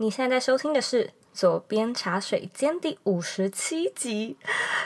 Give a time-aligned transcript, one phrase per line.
[0.00, 1.04] 你现在在收听的是
[1.34, 4.34] 《左边茶水间》第五十七集。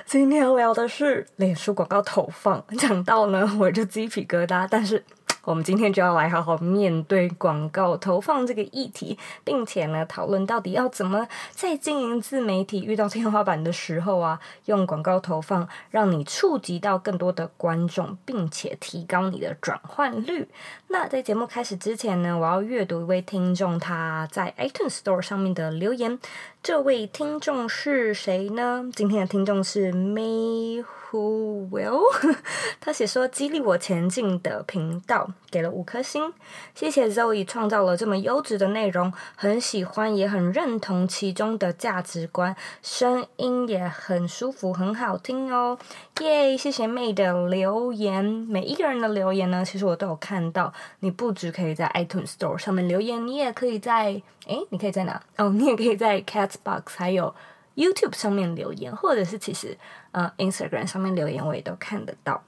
[0.04, 5.04] 今天要聊的是脸书广告投放，讲到呢我就鸡皮疙瘩，但是。
[5.44, 20.48] 我们今天就要来好好面对广告投放这个议题，并且呢，讨论到底要怎么在经营自媒体遇到天花板的时候啊，用广告投放让你触及到更多的观众，并且提高你的转换率。
[20.88, 26.18] 那在节目开始之前呢，我要阅读一位听众他在 iTunes Store 上面的留言。
[26.62, 28.88] 这位听众是谁呢？
[28.94, 30.82] 今天的听众是 May
[31.14, 32.02] Who Will，
[32.80, 36.32] 他写说激励我前进的频道，给了五颗星。
[36.74, 45.78] 谢谢 Zoe 创造了这么优质的内容，很喜欢，也很认同其中的价值观，声音也很舒服，很好听哦。
[46.20, 50.72] 耶，谢谢妹的留言，每一个人的留言呢，其实我都有看到。
[50.98, 54.20] 你不只可以在 iTunes Store 上面留言，你也可以在。
[54.46, 55.22] 诶，你可以在哪？
[55.36, 57.32] 哦，你也可以在 Castbox 还有
[57.76, 59.78] YouTube 上面留言，或者是其实
[60.14, 62.42] 呃 Instagram 上面留言，我也都看得到。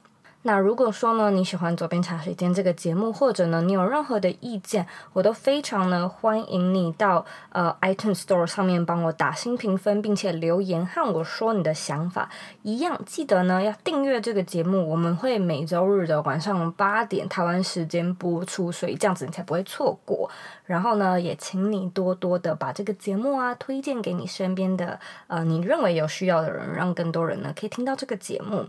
[0.47, 12.31] 那如果说呢，你喜欢《左边茶水间》这个节目，或者呢，你有任何的意见，我都非常呢欢迎你到呃 iTunes Store 上面帮我打新评分，并且留言和我说你的想法。
[12.63, 20.31] 一样记得呢要订阅这个节目，我们会每周日的晚上八点台湾时间播出，所以这样子你才不会错过。
[20.65, 28.67] 然后呢，也请你多多的把这个节目啊推荐给你身边的呃你认为有需要的人，让更多人呢可以听到这个节目。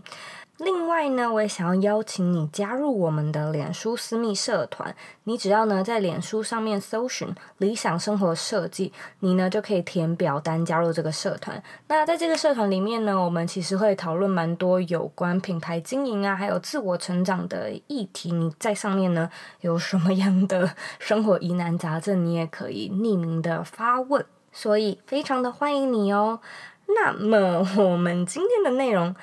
[0.58, 4.92] 另外呢，我也想要邀请你加入我们的脸书私密社团。
[5.22, 11.62] 你只要呢在脸书上面搜寻“理想生活设计”，你呢就可以填表单加入这个社团。
[11.86, 18.32] 那在这个社团里面呢，我们其实会讨论蛮多有关品牌经营啊，还有自我成长的议题。
[18.32, 26.40] 你在上面呢有什么样的生活疑难杂症，你也可以匿名的发问，所以非常的欢迎你哦。
[26.88, 29.14] 那么我们今天的内容。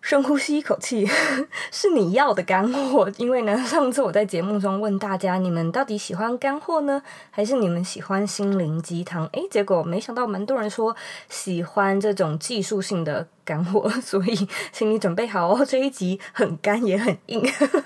[0.00, 1.06] 深呼吸一口气，
[1.70, 3.10] 是你要的干货。
[3.18, 9.26] 因为呢，上次我在节目中问大家，你们到底喜欢干货呢，还是你们喜欢心灵鸡汤？
[9.32, 10.96] 诶，结果没想到蛮多人说
[11.28, 13.28] 喜欢这种技术性的。
[13.50, 15.64] 干货， 所以请你准备好哦。
[15.64, 17.42] 这一集很干也很硬，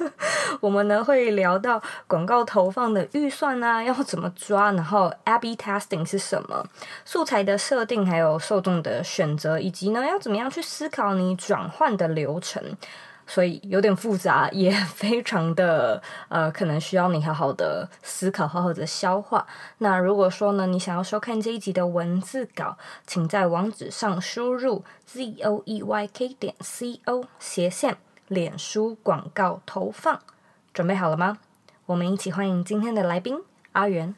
[0.61, 6.67] 我们呢会聊到广告投放的预算啊，要怎么抓，然后 A/B testing 是什么，
[7.07, 12.63] 素材的设定，还有受众的选择，以及呢要怎么样去思考你转换的流程。
[13.27, 19.47] 所以有点复杂，也 非常的呃，可能需要你好好的思考，好好的消化。
[19.79, 22.77] 那如果说呢，你想要收看这一集的文字稿，
[23.07, 27.97] 请在网址上输入 z o e y k 点 c o 斜线
[28.29, 30.21] 脸书广告投放。
[30.73, 31.39] 准备好了吗？
[31.87, 33.39] 我们一起欢迎今天的来宾
[33.73, 34.15] 阿元。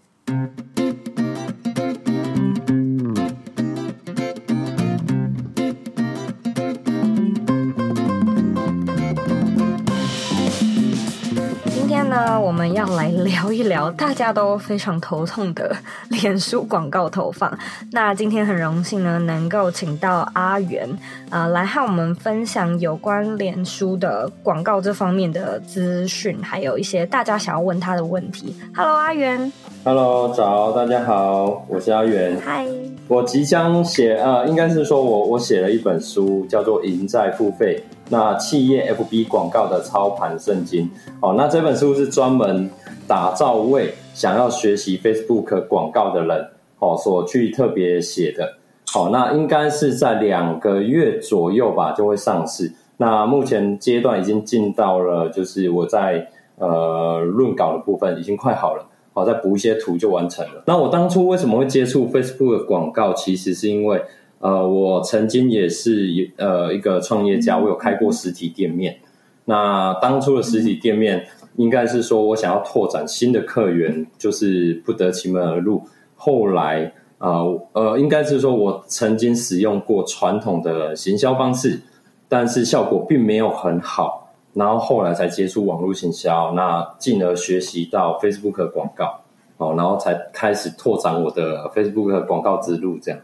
[12.18, 15.76] 那我们要来聊一聊大家都非常头痛的
[16.08, 17.52] 脸书广告投放。
[17.92, 20.88] 那今天很荣幸呢，能够请到阿元
[21.28, 28.56] 啊、呃，来和我们分享有关脸书的广告这方面的资讯，还有一些大家想要问他的问题。
[28.74, 29.52] Hello，阿元。
[29.84, 32.38] Hello，早，大家好，我是阿元。
[32.40, 32.66] Hi，
[33.08, 37.84] 我即将写呃，应该是说我我写了一本书，叫做《赢在付费》。
[38.08, 40.88] 那企业 FB 广告的操盘圣经，
[41.20, 42.70] 哦，那这本书是专门
[43.08, 48.54] 打造为想要学习 Facebook 广告的人，哦，所去特别写的，
[48.92, 52.72] 好，那应该是在两个月左右吧就会上市。
[52.98, 56.28] 那目前阶段已经进到了，就是我在
[56.58, 60.62] 呃论稿的部分已经快好了，好，再补一些图就完成了。
[60.66, 63.12] 那我当初为什么会接触 Facebook 的广告？
[63.12, 64.00] 其实是因为。
[64.38, 68.98] 呃，我曾经也是呃一个创业家，我有开过实体店面。
[69.46, 71.26] 那当初的实体店面，
[71.56, 75.82] 应该是说我想要拓展新的客源，就是不得其门而入。
[76.14, 81.80] 后来呃呃，应该是说我曾经使用过传统的行销方式，
[82.28, 84.24] 但是效果并没有很好。
[84.52, 89.20] 然后后来才接触网络行销，那进而学习到 Facebook 广告，
[89.58, 93.20] 哦，然后才开始拓展我的 Facebook 广告之路，这样。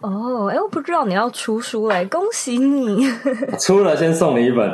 [0.00, 3.06] 哦，哎，我不知道你要出书嘞，恭喜你！
[3.58, 4.68] 出了先送你一本。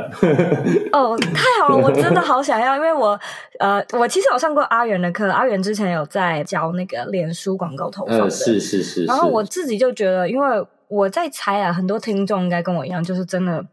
[0.93, 3.19] 哦，太好了，我真的好想要，因为我
[3.59, 9.05] 呃，我其实有上过阿元的课，阿元之前有在教那个脸书广告投放的，呃，是是是。
[9.05, 13.65] 然后我自己就觉得，因为我在猜啊，很多听众应该跟我一样，就是真的。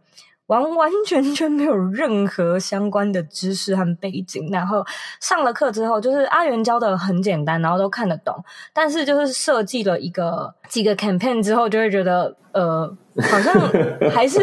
[0.48, 4.86] 完完全全没有任何相关的知识和背景，然后
[5.20, 8.36] 上了课之后，就是阿元教的很简单，然后都看得懂，
[8.74, 12.98] 但是就是设计了一个几个 campaign 之后，就会觉得呃。
[13.32, 13.54] 好像
[14.12, 14.38] 还是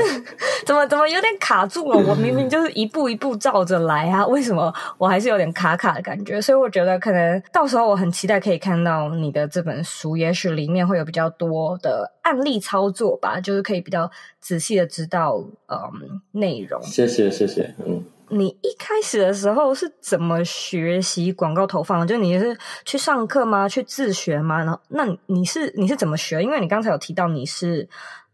[0.65, 1.99] 怎么怎么有点卡住了。
[2.09, 6.41] 我明明就是一步一步照着来啊，为什么我还是有点卡卡的感觉？
[6.41, 14.11] 所以我觉得可能到时候我很期待可以看到你的这本书，也许里面会有比较多的案例操作吧，就是可以比较
[14.41, 16.81] 仔细的知道嗯内容。
[16.83, 18.03] 谢谢谢谢，嗯。
[18.33, 22.07] 你一开始的时候是怎么学习广告投放？
[22.07, 23.69] 就你是去上课吗？
[23.69, 24.59] 去自学吗？
[24.59, 26.43] 然后那你是你是怎么学？
[26.43, 27.89] 因为你刚才有提到你是。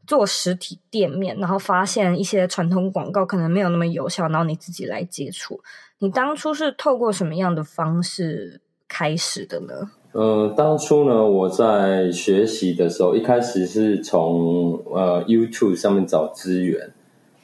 [0.07, 5.61] 做实体店面，然后发现一些传统广告可能没有那么有效，然后你自己来接触。
[5.99, 9.91] 你当初是透过什么样的方式开始的呢？
[10.13, 16.91] 呃，当初呢，我在学习的时候，一开始是从呃 YouTube 上面找资源，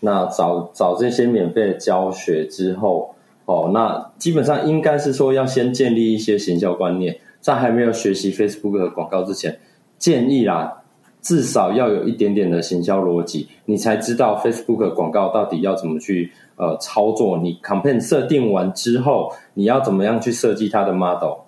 [0.04, 3.14] 那找找这些免费的教学之后，
[3.46, 9.58] 哦，那基本上应该是说要先建立一些行销观念，在还没有学习 Facebook 的广告之前，
[9.98, 10.80] 建议啦。
[11.22, 17.38] 至少要有一点点的行销逻辑，你才知道 Facebook 广告到底要怎么去呃操作。
[17.38, 21.38] 你 campaign 设定完之后，你要怎么样去设计它的 model，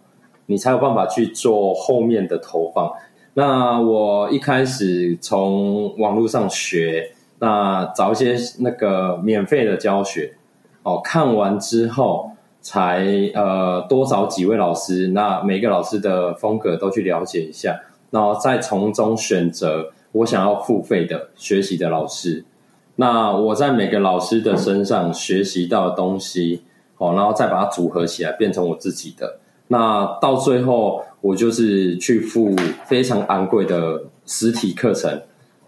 [0.47, 2.91] 你才有办法去做后面的投放。
[3.35, 10.33] 那我一开始从网络上学，那找一些那个免费的教学，
[10.83, 17.81] 哦，看完之后才呃多找几位老师，那每个老师的风格都去了解一下。
[18.11, 22.45] 然后再从中选择我想要付费的学习的老师，
[22.95, 26.63] 那我在每个老师的身上学习到的东西，
[26.99, 29.39] 哦，然后再把它组合起来变成我自己的。
[29.69, 32.55] 那到最后，我就是去付
[32.87, 35.21] 非常昂贵的实体课程，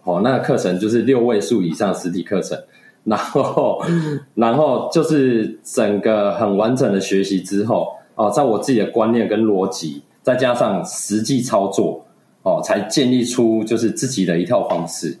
[0.03, 2.57] 哦，那个课程就是六位数以上实体课程，
[3.03, 3.83] 然后，
[4.35, 12.05] 然后就是整个很完整的学习之后，哦，在我自己的观念跟逻辑，再加上实际操作。
[12.41, 15.19] 哦，才建立出就是自己的一套方式。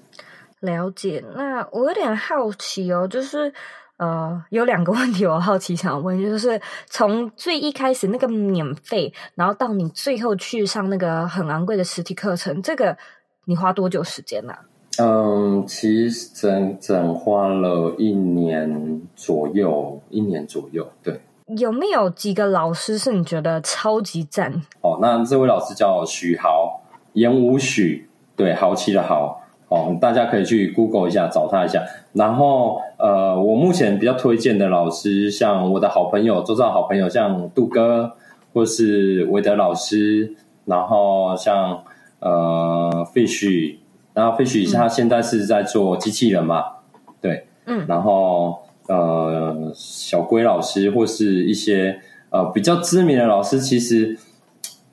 [0.61, 3.53] 了解，那我有点好奇哦，就是
[3.97, 6.59] 呃，有两个问题我好奇想问，就是
[6.89, 12.97] 从最一开始那个免费，然后到你最后去上那个很昂贵的实体课程，这个
[13.45, 14.53] 你花多久时间呢？
[14.97, 21.19] 嗯，其实整整花了一年左右，一年左右，对。
[21.57, 24.61] 有没有几个老师是你觉得超级赞？
[24.81, 26.81] 哦，那这位老师叫许豪。
[27.13, 31.83] 言无许，对，豪气的豪哦，大家可以去 Google 一下，找他一下。
[32.13, 38.11] 然后，呃，我目前比较推荐的老师，像我的好朋友，周遭好朋友，像杜哥，
[38.53, 41.83] 或是韦德老师，然后像
[42.19, 43.75] 呃 Fish，
[44.13, 46.63] 然后 Fish 他现在是在做机器人嘛，
[47.07, 51.99] 嗯、对，嗯，然后呃小龟老师，或是一些
[52.29, 54.17] 呃比较知名的老师，其实。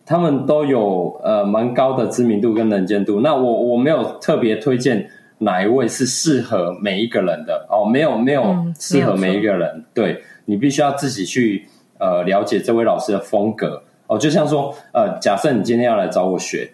[0.08, 3.23] 他们都有呃蛮高的知名度跟能见度。
[3.23, 9.69] 那我我没有特别推荐哪一位是适合每一个人的哦，没有没有适合每一个人。
[9.75, 11.67] 嗯、对，你必须要自己去
[11.99, 14.17] 呃了解这位老师的风格哦。
[14.17, 16.70] 就像说呃，假设你今天要来找我学，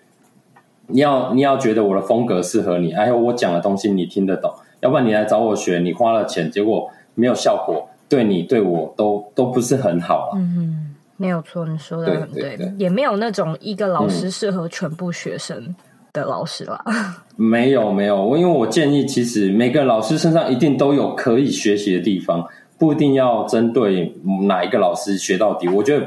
[0.93, 10.37] 你要你要觉得我的风格适合你，还有我讲的东西你听得懂，要不然你来找我学，你花了钱，结果没有效果，对你对我都都不是很好啊。
[10.37, 15.73] 嗯没有错，你说的很对，对，对，对，也没有那种一个老师适合全部学生
[16.13, 16.83] 的老师啦。
[17.39, 22.45] 嗯、没有没有，我因为我建议，其实每个老师身上一定都有可以学习的地方，
[22.77, 24.13] 不一定要针对
[24.49, 25.69] 哪一个老师学到底。
[25.69, 26.05] 我觉得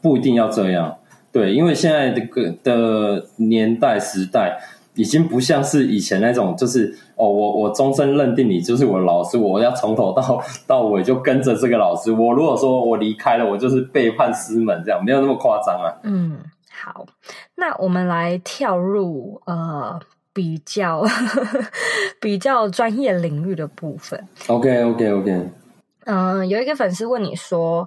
[0.00, 0.98] 不一定要这样，
[1.34, 4.58] 对，因为现在这个的年代时代。
[4.96, 12.12] 已经不像是以前那种，就是哦，我我终身认定你就是我的老师，我要从头到 到尾就跟着这个老师。
[12.12, 15.90] 我如果说我离开了，我就是背叛师门，这样没有那么夸张啊。
[16.04, 16.38] 嗯，
[16.70, 17.04] 好，
[17.56, 19.98] 那我们来跳入呃
[20.32, 21.04] 比较
[22.22, 24.28] 比较专业领域的部分。
[24.46, 25.32] OK OK OK。
[26.04, 27.84] 嗯、呃，有一个粉丝问你说。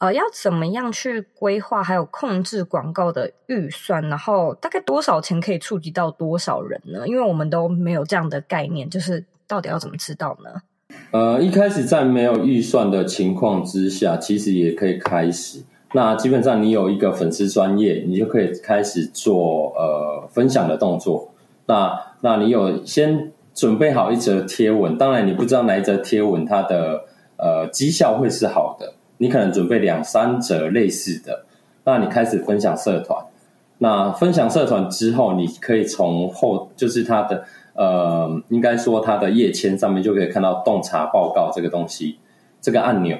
[0.00, 4.02] 呃，要怎么样去规划还有控制广告的预算？
[4.08, 7.06] 然后大概多少钱可以触及到多少人呢？
[7.06, 10.62] 因为我们都没有这样的概念，就是到底要怎么知道呢？
[11.10, 15.62] 呃，一开始在没有预算的情况之下，其实也可以开始。
[15.92, 21.34] 那基本上你有一个粉丝专业，你就可以开始做呃分享的动作。
[21.66, 27.04] 那那你有先准备好一则贴文，当然你不知道哪一则贴文它的
[27.36, 28.94] 呃绩效会是好的。
[29.20, 31.44] 你可能准备两三则类似的，
[31.84, 33.22] 那你开始分享社团。
[33.76, 42.16] 那分享社团之后，你可以从后就是它的呃，应该说它的页签上面就可以看到洞察报告这个东西，
[42.62, 43.18] 这个按钮，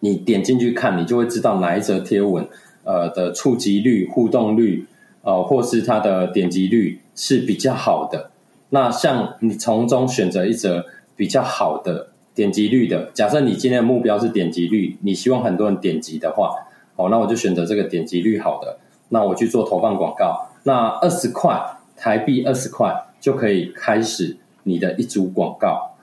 [0.00, 2.46] 你点进去看，你就会知道哪一则贴文，
[2.84, 4.86] 呃的触及率、互动率，
[5.22, 8.30] 呃，或是它的点击率是比较好的。
[8.68, 10.84] 那像你从中选择一则
[11.16, 12.08] 比较好的
[12.40, 16.54] 点击率的，假设你今天的目标是点击率，你希望很多人点击的话，
[16.96, 18.78] 哦，那我就选择这个点击率好的，
[19.10, 21.60] 那我去做投放广告，那二十块
[21.98, 25.96] 台币二十块就可以开始你的一组广告。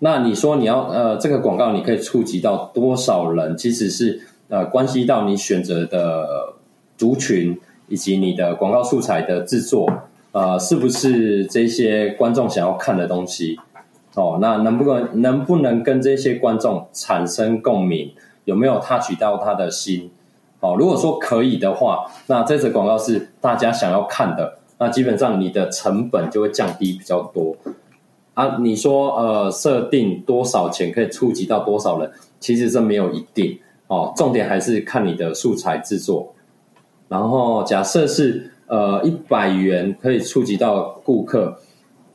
[0.00, 3.56] 那你说你要呃这个广告你可以触及到多少人？
[3.56, 6.54] 其实是呃关系到你选择的
[6.96, 7.56] 族群
[7.86, 9.88] 以及你的广告素材的制作。
[10.32, 13.56] 呃，是不是这些观众想要看的东西？
[14.18, 18.10] 哦，那能不能能不能跟这些观众产生共鸣？
[18.46, 20.10] 有没有 touch 到他的心？
[20.58, 27.54] 哦，如果说可以的话，那这则广告是大家想要看的，那基本上你的成本就会降低比较多。
[28.34, 32.10] 啊，你说呃，设定多少钱可以触及到多少人？
[32.40, 33.56] 其实这没有一定
[33.86, 36.34] 哦，重点还是看你的素材制作。
[37.08, 38.50] 然后假设是。
[38.70, 41.58] 呃，一百元可以触及到顾客，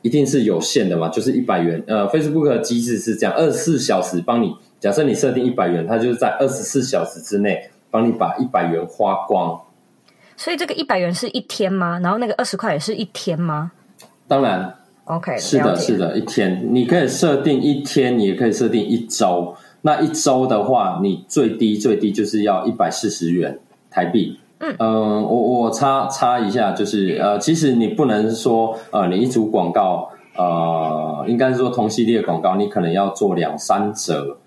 [0.04, 1.08] 一定是有限的嘛？
[1.08, 1.82] 就是一百元。
[1.86, 4.54] 呃，Facebook 的机制是这样，二十四小时帮你。
[4.78, 9.58] 假设你设定一百元，它就是在二十四小时之内帮你把一百元花光。
[10.36, 11.98] 所以这个一百元是一天吗？
[12.00, 13.72] 然后那个二十块也是一天吗？
[14.28, 16.68] 当然，OK，是的，是的，一天。
[16.70, 19.56] 你可以设定一天，你也可以设定一周。
[19.80, 23.58] 那一周的话，你最低最低就是要一百四十元
[23.90, 24.38] 台币。
[24.58, 34.38] 嗯，我我插插一下，就是呃，其实你不能说呃，你一组广告呃，应该是说同系列广告，你可能要做两三折，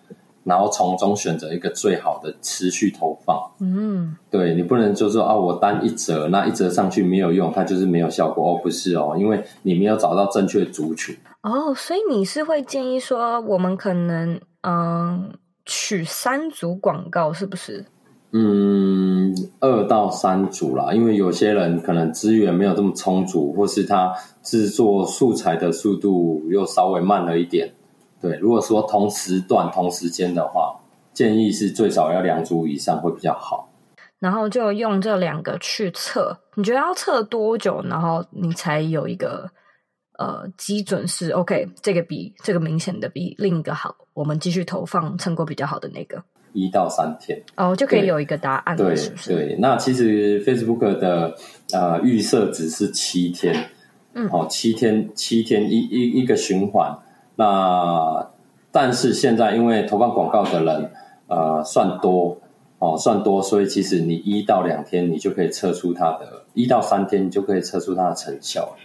[0.44, 3.38] 然后从中选择一个最好的持续投放。
[3.60, 11.16] 嗯，对，你不能就说啊，我单一折，那一折上去没有用，它就是没有效果哦，不是哦，因为你没有找到正确的族群。
[11.44, 15.32] 哦，所以你是会建议说，我们可能嗯，
[15.66, 17.86] 取三组广告，是不是？
[18.32, 27.74] 嗯，二到三组啦，因为有些人可能资源没有这么充足，或是他制作素材的速度又稍微慢了一点。
[28.22, 30.76] 对，如果说同时段、同时间的话，
[31.14, 33.70] 建议是最少要两组以上会比较好。
[34.20, 37.82] 然后就用这两个去测，你觉得要测多久？
[37.86, 39.50] 然后你才有一个
[40.18, 46.24] 呃基准是 OK，这个比这个明显的比另一个好，我们继续投放成果比较好的那个。
[46.58, 48.96] 一到三天哦，就可以有一个答案了，对？
[49.28, 51.36] 对，那其实 Facebook 的
[51.72, 53.70] 呃预设值是七天，
[54.14, 56.98] 嗯，哦，七天，七天一一一个循环。
[57.36, 58.28] 那
[58.72, 60.92] 但是现在因为投放广告的人
[61.28, 62.42] 呃算多
[62.80, 68.76] 哦，算多，所以其实你一到两天你就可以测出它的，一到三天你就可以测出它的成效。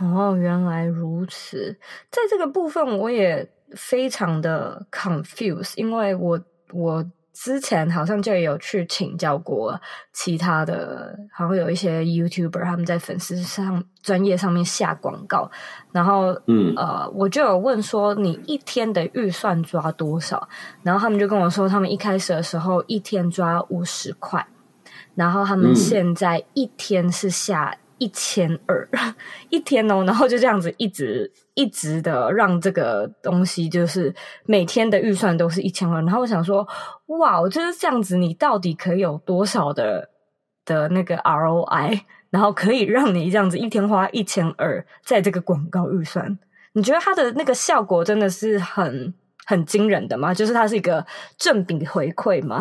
[0.00, 1.78] 哦，原来如此，
[2.10, 6.40] 在这个部分我也非常的 confuse，因为我。
[6.72, 9.78] 我之前好像就有去请教过
[10.12, 15.50] 其他的，好像有一些 YouTuber 他们在粉丝上专业上面下广告，
[15.92, 20.48] 然后嗯呃，我就有问说，你一天的预算抓多少？
[20.82, 24.46] 然后他们就跟我说，他们一开始的时候一天抓五十块，
[25.14, 27.76] 然后他们现在一天是下。
[27.98, 28.88] 一千二
[29.50, 36.66] 一天哦，然后就这样子一直一直的让这个东西就是每天的预算都是一千二，然后我想说，
[37.06, 40.10] 哇，就是这样子，你到底可以有多少的
[40.64, 42.00] 的那个 ROI，
[42.30, 46.38] 然后可以让你这样子一天花一千二在这个广告预算？
[46.72, 49.14] 你觉得它的那个效果真的是很
[49.46, 50.34] 很惊人的吗？
[50.34, 51.06] 就是它是一个
[51.38, 52.60] 正比回馈吗？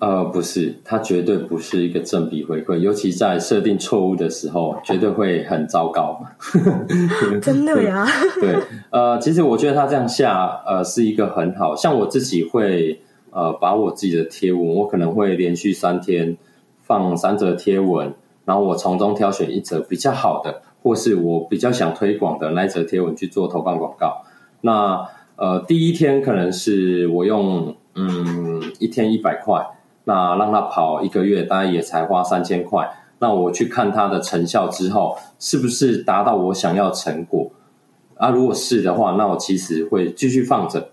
[0.00, 6.18] 呃，不是，它绝对不是一个正比回馈，尤其在设定错误的时候，绝对会很糟糕。
[7.42, 8.06] 真的呀？
[8.40, 8.56] 对，
[8.90, 11.76] 呃，其实我觉得它这样下，呃，是一个很好。
[11.76, 16.38] 像我自己会，呃，把我自己的贴文，我可能会连续三天
[16.82, 18.14] 放三则贴文，
[18.46, 24.22] 然后我从中挑选一则比较好的，或是我比较想推广的那一则贴文去做投放广告。
[24.62, 29.62] 那呃，第一天可能是我用，嗯，一天一百块。
[30.10, 32.90] 那让他跑一个月，大概也才花三千块。
[33.20, 37.48] 那我去看他的成效之后，是不是达到我想要成果？
[38.16, 40.88] 啊，如果是的话，那我其实会继续放着。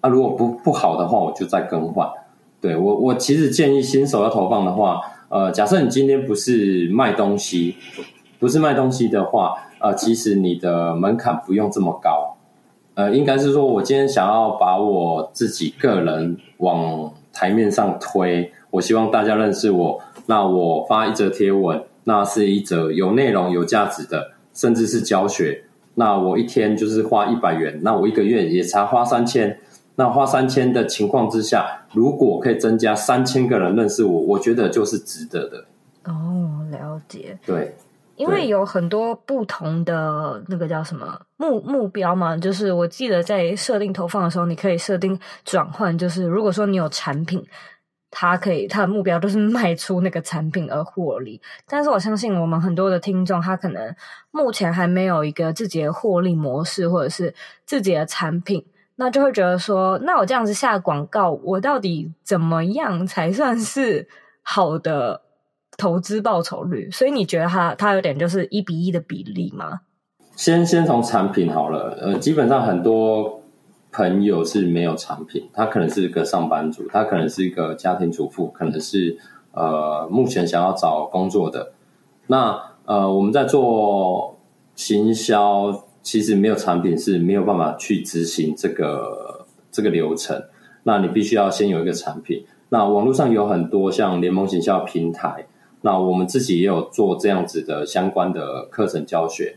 [0.00, 2.10] 啊，如果不不好的话，我就再更换。
[2.60, 7.76] 对，我，我其实建议新手要投放的话，呃，假设你今天不是卖东西，
[8.40, 12.34] 不是卖东西的话，呃，其实你的门槛不用这么高。
[12.94, 17.12] 呃，应该是说我今天想要把我自己个人往。
[17.38, 20.02] 台面上推，我希望大家认识我。
[20.26, 25.62] 那我发一则贴文，那是一则有内容、有价值的，甚至是教学。
[25.94, 29.56] 那我一天就是花一百元，那我一个月也才花三千。
[29.94, 35.64] 那花三千的情况之下，如果可以增加三千个人认识我，我觉得就是值得的。
[36.04, 37.38] 哦，了解。
[37.46, 37.76] 对，
[38.18, 47.42] 因为有很多不同的那个叫什么目目标嘛，就是我记得在设定投放的时候，你可以设定转换，就是如果说你有产品。
[48.10, 51.38] 它可以，它的目标都是 卖出那个产品而获利。
[51.68, 53.94] 但是我相信我们很多的听众，他可能
[54.30, 57.34] 目前还没有一个自己的获利模式，或者是
[57.66, 58.64] 自己的产品，
[58.96, 64.08] 那就会觉得说，那我这样子下广告，我到底怎么样才算是
[64.42, 65.20] 好的
[65.78, 66.90] 投资报酬率？
[66.90, 69.80] 所以你觉得他他有点就是一比一的比例吗？
[70.36, 73.38] 先先从产品好了，呃，基本上很多。
[73.90, 79.16] 朋友是没有产品，他可能是一个上班族，他可能是一个家庭主妇，可能是
[79.52, 81.72] 呃目前想要找工作的。
[82.26, 84.38] 那呃我们在做
[84.74, 90.44] 行销，其实没有产品是没有办法去执行这个这个流程。
[90.82, 92.44] 那你必须要先有一个产品。
[92.68, 95.46] 那网络上有很多像联盟行销平台，
[95.82, 99.56] 那我们自己也有做这样子的相关的课程教学。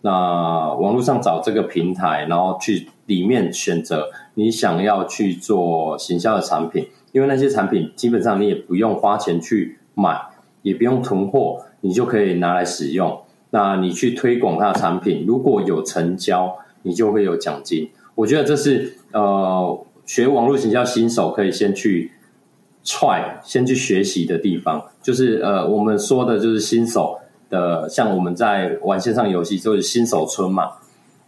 [0.00, 10.20] 那网络上找这个平台，然后去里面选择你想要去做行销的产品，因为那些产品基本上你也不用花钱去买，
[10.62, 13.20] 也不用囤货，你就可以拿来使用。
[13.50, 17.90] 那你去推广它的产品，如果有成交，你就会有奖金。
[18.14, 22.12] 我觉得这是呃学网络行销新手可以先去
[22.88, 27.20] try，先去学习的地方，就是呃我们说的就是新手。
[27.50, 30.72] 的像我们在玩线上游戏，就是新手村嘛，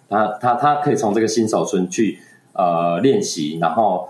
[0.07, 2.19] 他他他可以从这个新手村去
[2.53, 4.07] 呃练习，然后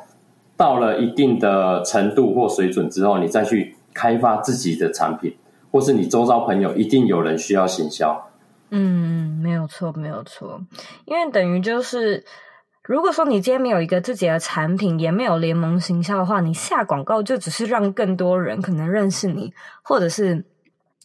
[0.57, 5.37] 到了一定的程度或水准之后，你再去开发自己的产品，
[5.71, 8.29] 或是你周遭朋友一定有人需要行销。
[8.71, 10.61] 嗯，没有错，没有错，
[11.05, 12.25] 因为等于就是，
[12.91, 20.45] 如果说你今天没有一个自己的产品，也没有联盟行销的话，你下广告就只是让更多人可能认识你，或者是。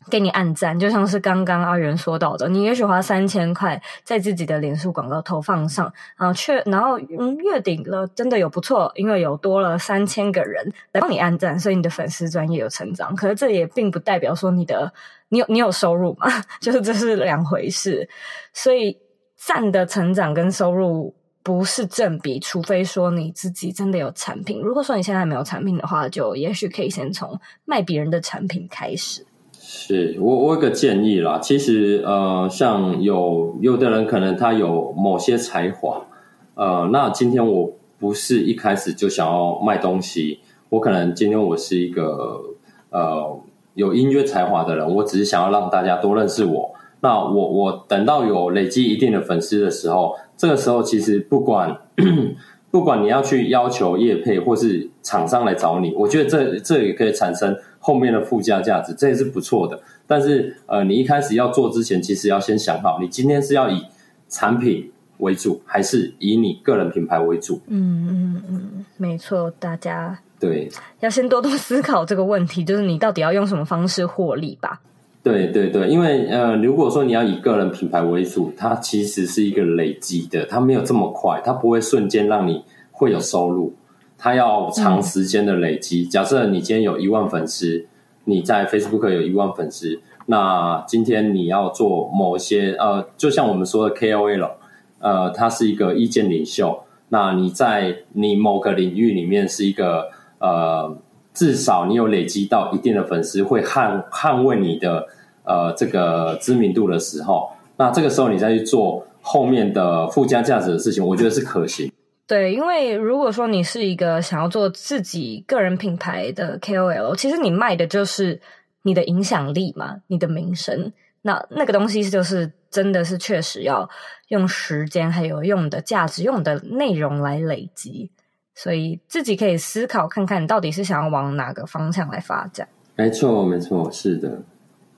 [0.07, 13.15] 给你按赞，就像是刚刚阿元说到的，你也许花三千块在自己的脸书广告投放上，然后却然后嗯月顶了，真的有不错，因为有多了三千个人来帮你按赞，所以你的粉丝专业有成长。
[13.15, 14.93] 可是这也并不代表说你的
[15.29, 16.27] 你有你有收入嘛，
[16.61, 18.07] 就是这是两回事。
[18.53, 18.99] 所以
[19.35, 24.59] 赞的成长跟收入不是正比，除非说你自己真的有产品。
[24.59, 29.23] 如果说你现在没有产品的话，就也许可以先从卖别人的产品开始。
[29.53, 36.07] 是我我有个建议啦，其实呃，像有有的人可能他有某些才华，
[36.55, 42.41] 呃，那今天我不是一开始就想要卖东西，我可能今天我是一个
[42.89, 43.39] 呃
[43.75, 46.71] 有音乐才华的人，我只是想要让大家多认识我。
[47.01, 51.77] 那我我等到有累积一定的粉丝的时候，这个时候其实不管
[52.71, 57.57] 不管你要去要求业配或是厂商来找你，我觉得这这也可以产生。
[57.79, 59.79] 后面的附加价值，这也是不错的。
[60.07, 63.79] 但是，呃，你一开始要做之前，其实要先想好，你今天是要以
[64.27, 67.61] 产品为主，还是以你个人品牌为主？
[67.67, 70.67] 嗯嗯嗯，没错，大家对
[71.01, 74.81] 要先多多思考这个问题，就是你到底要用什么方式获利吧？
[75.25, 83.73] 对对对，因为呃，如果说你要以个人品牌为主，它其实是一个累积的，它没有这么快，它不会瞬间让你会有收入。
[84.19, 86.05] 它要长时间的累积。
[86.05, 87.87] 假设你今天有一万粉丝，
[88.25, 94.51] 你在 Facebook 有一万粉丝，那今天你要做某些呃，就像我们说的 KOL，
[94.99, 96.83] 呃，他是一个意见领袖。
[97.09, 100.95] 那你在你某个领域里面是一个呃，
[101.33, 105.07] 至少你有累积到一定的粉丝，会捍捍卫你的
[105.45, 111.91] 呃这个知名度的时候，那这个时候你再去做后面的附加价值的事情，我觉得是可行。
[112.27, 118.41] 对，因为如果说你是一个想要做自己个人品牌的 KOL，其实你卖的就是
[118.81, 120.91] 你的影响力嘛，你的名声。
[121.21, 123.87] 那那个东西就是真的是确实要
[124.29, 128.09] 用时间，还有用的价值、用的内容来累积。
[128.53, 132.67] 所以自己可以思考看看，你到底是想要往哪个方向来发展。
[132.95, 134.39] 没错，没错，是的。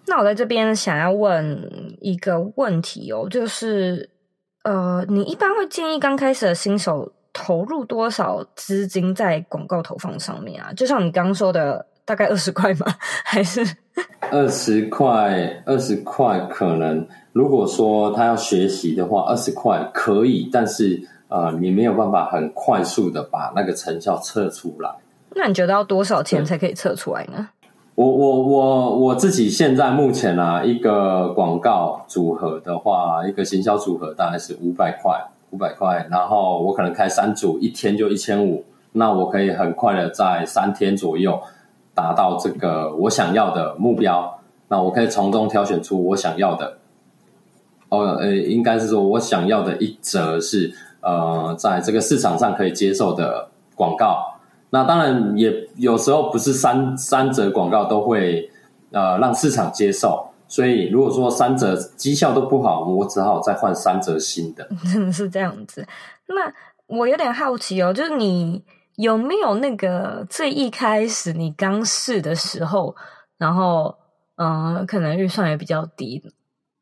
[0.07, 4.09] 那我在这边想要问一个问题哦，就是
[4.63, 10.71] 呃，你一般会建议刚开始的新手投入多少资金在广告投放上面啊？
[10.73, 12.85] 就像你刚刚说的，大概二十块吗？
[13.25, 13.65] 还是
[14.31, 15.61] 二十块？
[15.65, 24.89] 二十块可能，如果说他要学习的话，二十块可以，但是呃，你没有办法很快速的把那个成效测出来。
[25.35, 27.49] 那你觉得要多少钱才可以测出来呢？
[27.97, 41.41] 我我我我自己现在目前啊，一个广告组合的话，一个行销组合大概是五百块，五百块，然后我可能开三组，一天就一千五，那我可以很快的在三天左右
[41.95, 46.77] 达到这个我想要的目标，那我可以从中挑选出我想要的，
[47.89, 54.35] 哦，呃，应该是说我想要的一则是呃，在这个市场上可以接受的广告。
[54.69, 58.49] 那当然也有时候不是三三则广告都会
[58.91, 64.67] 呃让市场接受，所以如果说三则绩效都不好，我只好再换三则新的。
[64.91, 65.87] 真 的是这样子。
[66.27, 66.53] 那
[66.87, 68.63] 我有点好奇哦，就是你
[68.95, 72.95] 有没有那个最一开始你刚试的时候，
[73.37, 73.95] 然后
[74.35, 76.23] 嗯、可能预算也比较低，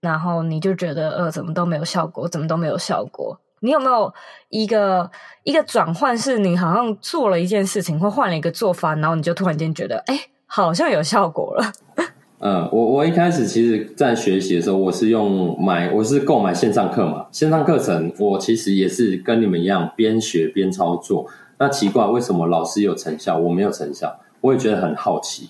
[0.01, 3.39] 然后你就觉得呃怎么都没有效果，怎么都没有效果。
[3.65, 4.13] 你有没有
[4.49, 5.09] 一个
[5.43, 11.71] 一个转换，是你好像做了一件事情，或换了一个做法，然后你就突然间觉得，哎，好像有效果了。
[12.39, 17.25] 嗯， 我我一开始其实，在学习的时候，我是用买，我是购买线上课嘛。
[17.31, 21.25] 线上课程，我其实也是跟你们一样，边学边操作。
[21.57, 24.19] 那奇怪，为什么老师有成效，我没有成效？
[24.41, 25.49] 我也觉得很好奇。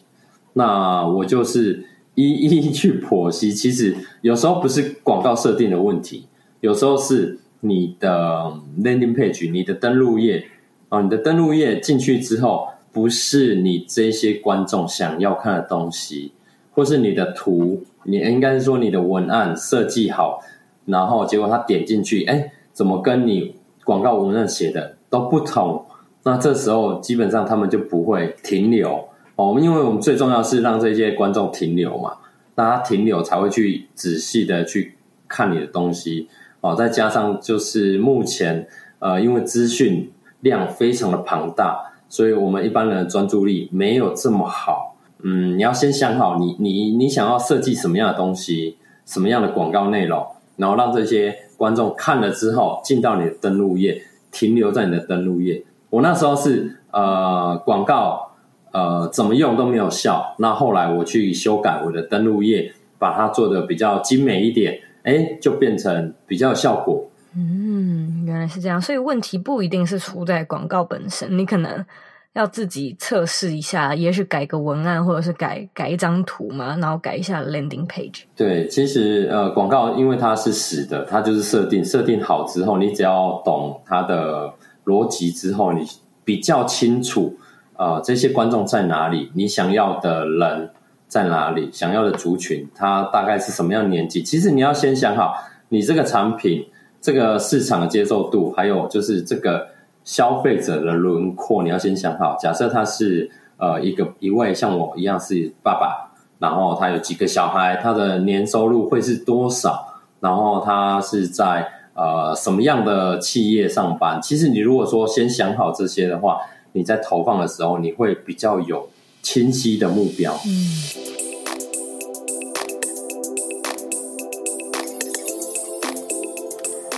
[0.54, 6.28] 那我就是一一去剖析，其实有时候不是广告设定的问题，
[6.62, 7.39] 有时候是。
[7.67, 10.45] 你的 landing page，你的登录页
[10.89, 16.32] 啊，你的登录页进去之后，不是你这些观众想要看的东西，
[16.71, 20.41] 或是你的图，你应该是说你的文案设计好，
[20.86, 25.86] 然后结果他点进去，哎，怎么跟你广告文案写的都不同？
[26.23, 32.17] 那这时候基本上他们就不会停留哦，因为我们最重要是让这些观众停留嘛，
[32.56, 34.95] 那他停留才会去仔细的去
[35.28, 36.28] 看你的东西。
[36.65, 44.95] 好，再加上就是目前，呃，因为资讯量非常的庞大，所以我们一般人的专注力没有这么好。
[45.21, 50.25] 嗯，你要先想好你，你你想要设计什么样的东西，什么样的广告内容，
[50.56, 54.01] 然后让这些观众看了之后进到你的登录页，
[54.32, 55.63] 停留在你的登录页。
[55.91, 58.32] 我那时候是呃广告
[58.71, 64.80] 呃怎么用都没有效，那后来我去修改我的登录页，把它做的比较精美一点。
[65.05, 67.09] 哎，就变成比较有效果。
[67.37, 71.85] 嗯，原来是这样，所以问题不一定是出在广告本身，你可能
[72.33, 78.23] 要自己测试一下，也许改个文案，或者是改改一张图嘛，然后改一下 landing page。
[78.35, 84.53] 对，其实呃，广告因为它是死的，它就是设定，设定好之后，你只要懂它的
[84.85, 85.85] 逻辑之后，你
[86.23, 87.37] 比较清楚
[87.77, 90.71] 呃这些观众在哪里，你想要的人。
[91.07, 91.69] 在哪里？
[91.71, 94.21] 想要的族群，它大概是什么样的年纪？
[94.23, 95.33] 其实你要先想好，
[95.69, 96.67] 你这个产品、
[96.99, 99.67] 这个市场的接受度，还有就是这个
[100.03, 102.35] 消费者的轮廓，你要先想好。
[102.39, 109.87] 假设他是呃一个一位像我一样是爸爸，然后他有几个小孩，他的年收入会是多少？
[110.19, 114.19] 然后他是在呃什么样的企业上班？
[114.21, 116.39] 其实你如果说先想好这些的话，
[116.73, 118.89] 你在投放的时候，你会比较有。
[119.25, 120.39] 清晰的目标。
[120.45, 120.71] 嗯，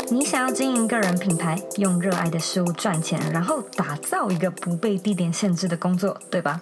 [0.09, 6.61] 你想要经营个人品牌，用热爱的事物赚钱，然后打造一个不被地点限制的工作，对吧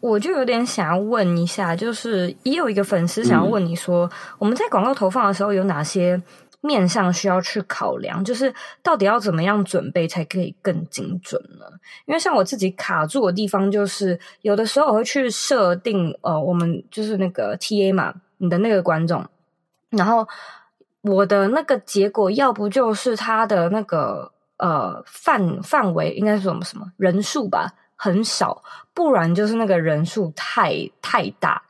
[0.00, 6.20] 我就有点想要问一下，就是也有一个粉丝想要问你说，嗯、我们在广告投放的时候有哪些
[6.60, 8.24] 面向需要去考量？
[8.24, 11.64] 就是到底要怎么样准备才可以更精准呢？
[12.06, 19.24] 因为像我自己卡住的地方，就是有的时候我会去设定，呃，我们就是那个 TA 嘛，你的那个观众，
[19.90, 20.26] 然后
[21.02, 27.72] 我的那个结果，要不就是他的那个呃范范围，应该是什么什么人数吧。
[28.00, 28.62] 很少，
[28.94, 31.60] 不然就是那个人数太太大，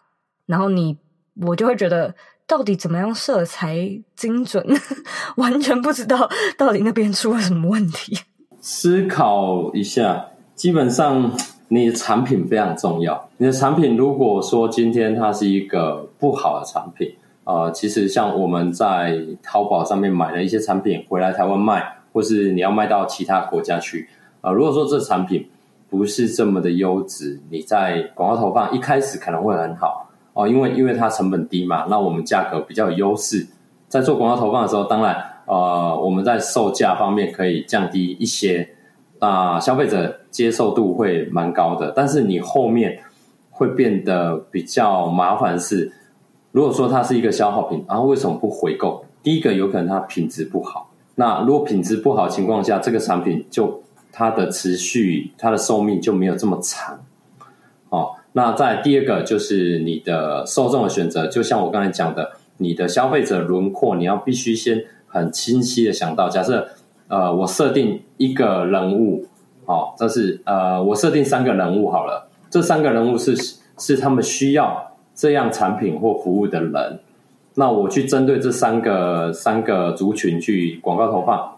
[0.44, 0.98] 然后你
[1.40, 2.14] 我就会觉得
[2.46, 3.76] 到底怎么样设才
[4.14, 4.62] 精准？
[5.36, 8.18] 完全不知道到底那边出了什么问题。
[8.60, 11.32] 思考一下，基本上
[11.68, 13.30] 你的产品非常重要。
[13.38, 24.08] 你的产品如果说今天它是一个不好的产品，呃，其实像我们在淘宝上面买了一些产品回来台湾卖，或是你要卖到其他国家去，
[24.42, 25.48] 呃，如果说这产品
[25.90, 33.46] 不是这么的优质，你在广告投放一开始可能会很好哦，因为因为它成本低嘛，那我们价格比较有优势，
[33.88, 38.68] 在做广告投放的时候，当然呃我们在售价方面可以降低一些，
[39.18, 42.98] 那，消费者接受度会蛮高的，但是你后面
[43.51, 45.90] 会变得比较麻烦是，
[46.53, 49.07] 如果说它是一个消耗品，然后为什么不回购？
[49.22, 53.83] 第一个有可能它品质不好，那如果品质不好情况下，这个产品就。
[54.18, 56.98] 它的持续，它的寿命就没有这么长，
[57.88, 58.16] 哦。
[58.33, 66.68] 那再第二个就是你的受众的选择，就像我刚才讲的，你的消费者轮廓，你要必须先很清晰的想到，假设
[67.07, 69.24] 呃，我设定一个人物，
[69.66, 73.37] 哦，这是呃，我设定三个人物好了，这三个人物是
[73.78, 76.98] 是他们需要这样产品或服务的人，
[77.54, 81.54] 那我去针对这三个三个族群去广告投放。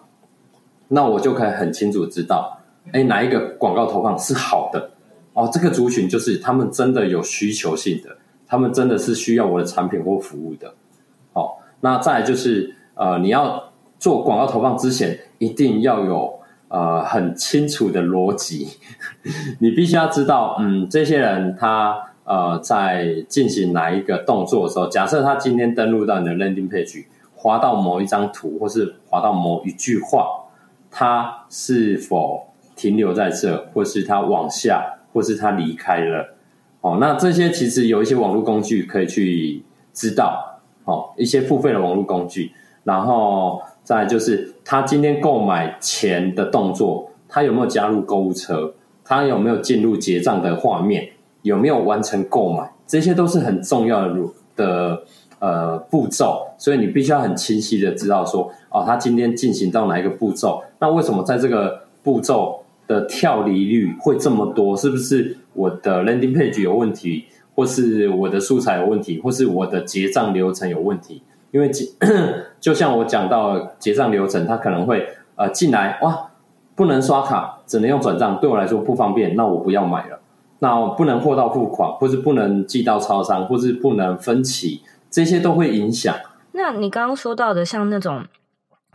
[0.92, 2.58] 那我就可以很清楚知道，
[2.92, 4.90] 哎，哪一个广告投放是好的
[5.34, 5.48] 哦？
[5.52, 10.74] 这个族群就是他们真的有需求性的，他们真的是需要我的产品或服务的。
[11.32, 18.66] 哦，那再就是呃，你要做广告投放之前，一定要有呃很清楚的逻辑，
[19.60, 27.04] 你必须要知道，嗯，这些人他呃在进行哪一个动作的时候，假设他今天登录到你的 landing page，
[27.36, 30.39] 滑到某一张图，或是滑到某一句话。
[30.90, 36.34] 他是否停留在这，或是他往下，或是他离开了？
[36.80, 42.52] 哦，那这些其实有一些网络工具可以去知道，哦，一些付费的网络工具。
[42.84, 48.74] 然后再就是他今天购买前的动作，他有没有加入购物车？
[49.04, 51.10] 他有没有进入结账的画面？
[51.42, 52.72] 有没有完成购买？
[52.86, 54.20] 这些都是很重要的
[54.56, 55.02] 的。
[55.40, 60.62] 呃，步骤，所以你必须要很清晰的知道说，哦，他今天进行到哪一个步骤？
[60.78, 64.76] 那为什么在这个步骤的跳离率会这么多？
[64.76, 67.24] 是不是我的 landing page 有问题，
[67.54, 71.22] 或是我的素材有问题，或是我的结账流程有问题？
[71.52, 71.70] 因为
[72.60, 76.28] 就像我讲到结账流程，他可能会呃进来哇，
[76.74, 80.20] 不能刷卡，只能用转账，对我来说不方便，那我不要买了。
[80.62, 84.82] 那不能货到付款，或是不能寄到超商，或是不能分期。
[85.10, 86.14] 这些都会影响。
[86.52, 88.24] 那你刚刚说到的，像那种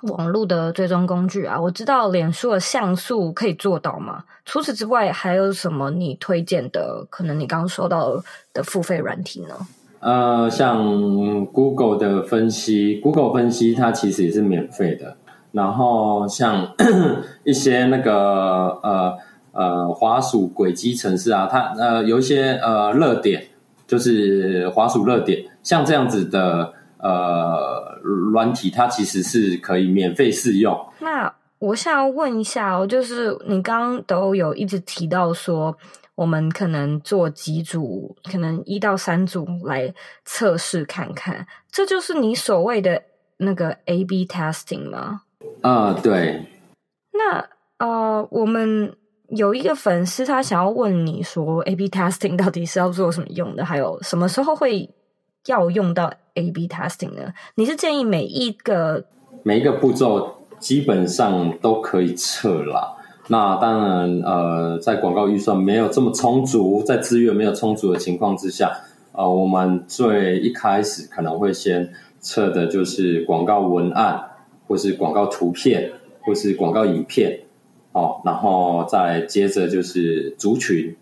[0.03, 4.23] 网络的追踪工具啊，我知道脸书的像素可以做到吗？
[4.43, 7.05] 除此之外，还有什么你推荐的？
[7.09, 8.21] 可能你刚刚说到
[8.53, 9.55] 的付费软体呢？
[10.01, 15.17] 呃，像 Google 的分析，Google 分析它其实也是免费的。
[15.51, 16.75] 然后像
[17.43, 18.13] 一些那个
[18.83, 19.17] 呃
[19.53, 23.47] 呃滑鼠轨迹城市啊，它呃有一些呃热点，
[23.87, 25.45] 就是滑鼠热点。
[25.65, 27.99] 像这样子的呃
[28.31, 30.79] 软体，它其实是可以免费试用。
[30.99, 35.75] 那我想要问一下哦，就是你刚刚都有一直提到说，
[36.13, 39.91] 我们可能做几组，可能一到三组来
[40.23, 43.01] 测试看看，这就是你所谓的
[43.37, 45.21] 那个 A/B testing 吗？
[45.61, 46.45] 啊，对。
[47.11, 47.43] 那
[47.79, 48.95] 呃，我们
[49.29, 53.65] 有一个粉丝他想要问你说，A/B testing 到底是要做什么用的？
[53.65, 54.87] 还有什么时候会？
[55.47, 57.33] 要用到 A/B testing 呢？
[57.55, 59.05] 你是建议每一个
[59.43, 62.95] 每一个步骤基本上都可以测啦。
[63.27, 68.71] 那当然，呃，在广告预算没有这么充足，在资源没有充足的情况之下，
[69.13, 74.23] 呃，我们最一开始可能会先测的就是广告文案，
[74.67, 77.39] 或是广告图片，或是广告影片，
[77.93, 80.95] 哦，然后再接着就是族群，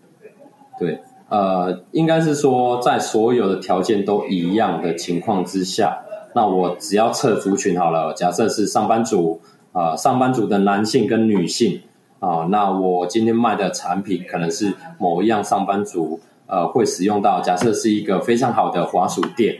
[0.78, 1.00] 对。
[1.34, 5.98] 呃，应该是说，在所有的条件都一样的情况之下，
[6.32, 8.14] 那我只要测族群好了。
[8.14, 9.40] 假设是上班族
[9.72, 11.80] 啊、呃，上班族的男性跟女性
[12.20, 17.40] 啊、那我今天卖的产品可能是某一样上班族呃会使用到。
[17.40, 19.56] 假设是一个非常好的滑鼠垫，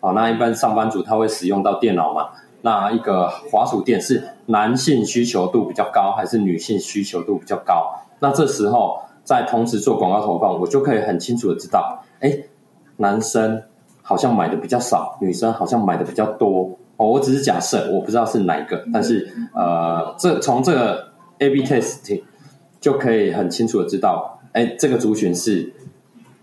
[0.00, 2.30] 好，那一般上班族他会使用到电脑嘛？
[2.62, 8.06] 那一个滑鼠垫是男性需求度比较高，还是女性需求度比较高？
[8.20, 9.02] 那这时候。
[9.30, 12.36] 在同时做广告投放，我就可以很清楚的知道，哎，
[12.96, 13.62] 男生
[14.02, 16.76] 好像买的比较少，女生好像买的比较多。
[16.96, 22.24] 哦，我只是假设，我不知道是哪一个，但是呃，这从这个 A/B testing
[22.80, 25.72] 就可以很清楚的知道，哎，这个族群是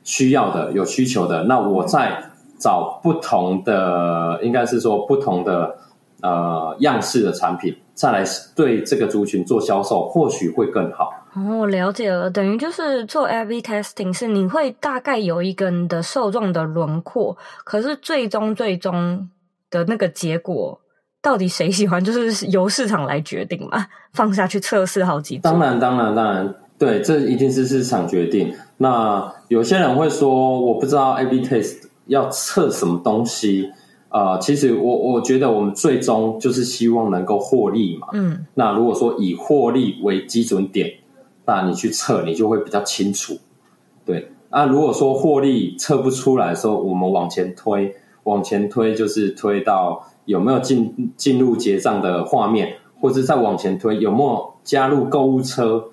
[0.05, 1.43] 需要的，有需求的。
[1.43, 2.23] 那我在
[2.57, 5.75] 找不同的，应该是说不同的
[6.21, 8.23] 呃样式的产品，再来
[8.55, 11.09] 对这个族群做销售，或许会更好。
[11.35, 19.27] 哦，我了解了，等于就是做 A/B testing 是你会大概有一个你的受众的轮廓，可是最终最终
[19.71, 20.79] 的那个结果
[21.23, 23.87] 到底谁喜欢，就是由市场来决定嘛？
[24.13, 25.41] 放下去测试好几次。
[25.41, 28.53] 当然，当然，当然，对，这一定是市场决定。
[28.77, 33.71] 那有些人会说，我不知道 A/B test 要测什么东西。
[34.09, 38.07] 呃，其实我我觉得我们最终就是希望能够获利嘛。
[38.13, 38.45] 嗯。
[38.55, 40.93] 那如果说以获利为基准点。
[41.49, 43.37] 那你去测，你就会比较清楚，
[44.05, 44.31] 对。
[44.49, 55.85] 那如果说获利测不出来的时候，我们往前推，往前推就是推到有没有进进入结账的画面，或者再往前推有没有加入购物车，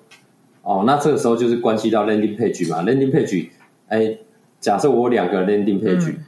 [0.61, 3.47] 哦，那这个时候就是关系到 landing page 嘛，landing page，
[3.87, 4.17] 哎，
[4.59, 6.25] 假设我有两个 landing page，嗯，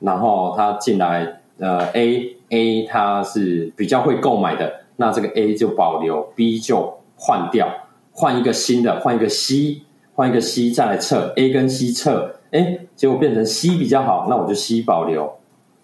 [0.00, 7.68] 然后他进来，呃，A A 他是比较会购买的，那这个 A 就保留，B 就换掉。
[8.12, 9.82] 换一个新的，换一个 C，
[10.14, 15.32] 换一个 C 再来测 A 跟 C 测，哎，结果变成 C 比较好，那我就 C 保留。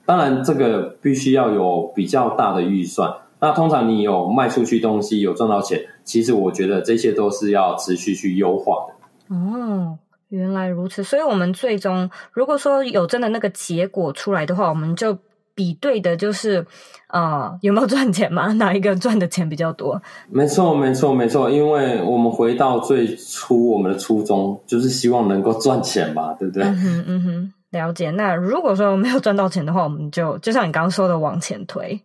[0.05, 3.13] 当然，这个必须要有比较大的预算。
[3.39, 9.35] 那通常你有卖出去东西，有赚到钱，其实我觉得这些都是要持续去优化的。
[9.37, 9.97] 哦，
[10.29, 11.03] 原来如此。
[11.05, 15.19] 所以，我们最终如果说有真的那个结果出来的话，我们就。
[15.57, 16.67] 比对的就是，
[17.07, 18.53] 呃，有没有赚钱嘛？
[18.59, 20.03] 哪一个赚的钱比较多？
[20.29, 21.49] 没错，没错，没错。
[21.49, 26.65] 因为我们回到最初，我们的初衷就是希望能够赚钱嘛，对不对？
[26.65, 28.11] 嗯哼，嗯哼，了解。
[28.11, 32.01] 那如果说没有赚到钱的话，我们就就像你刚刚说的，往前推。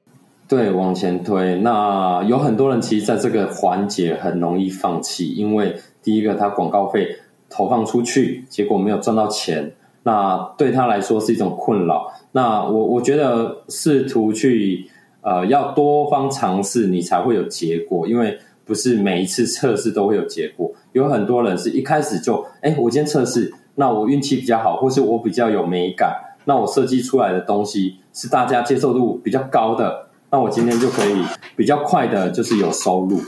[0.47, 1.55] 对，往前推。
[1.55, 7.17] 那有很多人其实在这个环节很容易放弃，因为第一个，他广告费
[7.49, 12.11] 投放出去，结果没有赚到钱，那对他来说是一种困扰。
[12.31, 14.89] 那我我觉得试图去
[15.21, 20.71] 呃要多方尝试，你才会有结果，因为不是每一次测试都会有结果。
[20.93, 31.23] 有很多人是一开始就哎，我今天测试，那我运气比较好，或是我比较有美感，那我设计出来的东西是大家接受度比较高的，那我今天就可以
[31.55, 33.19] 比较快的，就是有收入。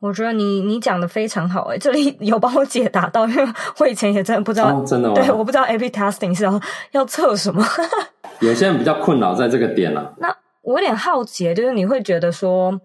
[0.00, 3.46] 我觉得你你讲的非常好哎，这里 有帮我解答到，因为
[3.78, 5.14] 我以前也真的不知道，哦、真的吗？
[5.14, 6.60] 对，我不知道 A/B testing 是要
[6.92, 7.62] 要测什么。
[8.40, 10.12] 有些人比较困扰在这个点了、啊。
[10.18, 12.80] 那我有点好奇，就是你会觉得说，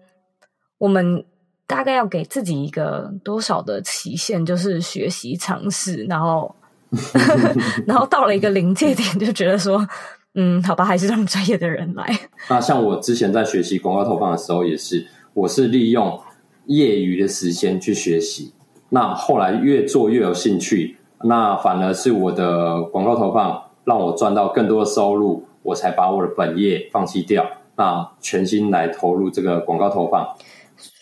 [0.76, 1.24] 我们
[1.66, 6.54] 大概要给自己一个多少的期限，就是学习尝试，然后
[7.86, 9.88] 然后到了一个临界点，就觉得说，
[10.34, 12.06] 嗯，好吧，还是让专业的人来。
[12.50, 16.20] 那像我之前在学习广告投放的时候，也是，我是利用。
[16.66, 18.52] 业余的时间去学习，
[18.90, 27.44] 那后来越做越有兴趣，那反而是我的广告投放让我赚到更多的收入，我才把我的本业放弃掉，
[27.76, 30.26] 那全心来投入这个广告投放。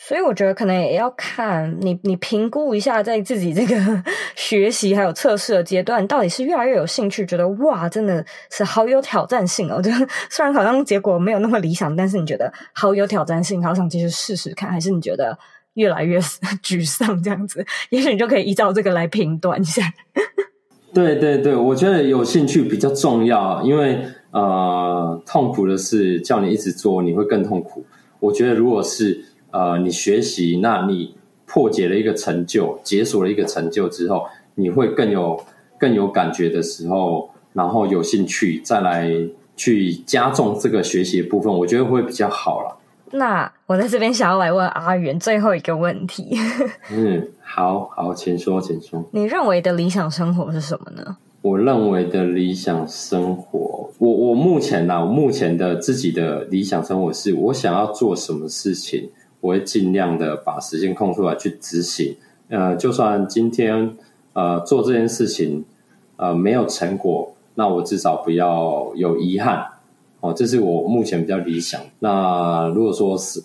[0.06, 3.74] 所以我觉得可能也要看你，你评估一下在自己这个
[4.36, 9.80] 学习还有测试的阶段，到底是越来越有兴趣，觉得哇，真的是好有挑战性哦。
[9.82, 9.90] 就
[10.28, 15.38] 虽然好像结果没有那么理想，但是你觉得好有挑战性，好想继续试试看，还是你觉得？
[15.74, 16.18] 越来越
[16.62, 19.82] 沮丧，这样子，也许你就可以依照这个来评断一下。
[20.92, 27.84] 对对对，我觉得有兴趣比较重要，因为呃，痛苦的事叫你一直做，你会更痛苦。
[28.20, 35.44] 我觉得如果是呃，你学习，那你破解了一个成就，解锁了一个成就之后，你会更有
[35.78, 39.10] 更有感觉的时候，然后有兴趣再来
[39.56, 42.76] 去加重这个学习的部分，我觉得会比较好了。
[43.14, 46.36] 那我在这边想要来问阿元最后一个问题。
[46.90, 49.04] 嗯，好好，请说，请说。
[49.12, 51.16] 你认为的理想生活是什么呢？
[51.40, 62.16] 我认为的理想生活，我我目前呢、啊，我目前的自己的理想生活是，我想要做什么事情，我会尽量的把时间空出来去执行。
[62.48, 63.96] 呃，就算今天
[64.32, 65.64] 呃做这件事情
[66.16, 69.66] 呃没有成果，那我至少不要有遗憾。
[70.24, 71.78] 哦，这是我目前比较理想。
[71.98, 73.42] 那如果说是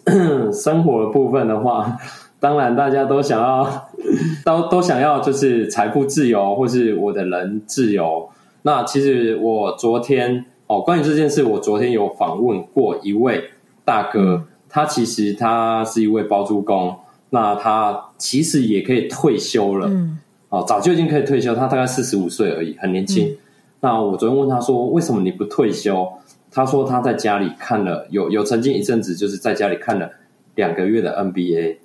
[0.53, 1.97] 生活的部分的话，
[2.39, 3.89] 当然大家都想要，
[4.45, 8.29] 都都想要就是财富自由，或是我的人自由。
[8.61, 13.43] 那其实我昨天哦，关于这件事，我昨天有访问过一位
[13.83, 16.95] 大哥，他其实他是一位包租公，
[17.31, 23.27] 那他其实也可以退休了，嗯，哦，早就已经可以退休，他大概四十五岁而已，很年轻。
[23.27, 23.37] 嗯。
[23.81, 26.07] 那我昨天问他说，为什么你不退休？
[26.51, 30.09] 他说他在家里看了有有曾经一阵子就是在家里看了
[30.55, 31.77] 两个月的 NBA，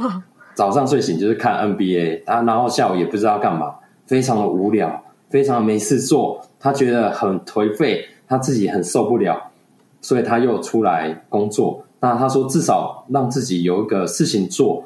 [0.54, 3.74] 早上睡醒就是看 NBA，然后下午也不知道干嘛，
[4.06, 5.04] 非常的无聊。
[5.30, 9.50] 非常没事做，他觉得很颓废，他自己很受不了，
[10.00, 11.84] 所以他又出来工作。
[12.00, 14.84] 那他说，至少让自己有一个事情做，